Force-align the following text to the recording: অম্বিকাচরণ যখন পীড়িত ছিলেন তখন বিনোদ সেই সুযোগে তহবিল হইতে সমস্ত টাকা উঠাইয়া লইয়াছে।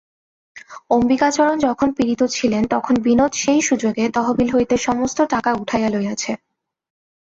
অম্বিকাচরণ 0.89 1.57
যখন 1.59 1.87
পীড়িত 1.91 2.21
ছিলেন 2.31 2.63
তখন 2.67 2.95
বিনোদ 3.01 3.31
সেই 3.33 3.61
সুযোগে 3.61 4.03
তহবিল 4.09 4.49
হইতে 4.55 4.75
সমস্ত 4.77 5.19
টাকা 5.33 5.51
উঠাইয়া 5.53 5.89
লইয়াছে। 5.89 6.31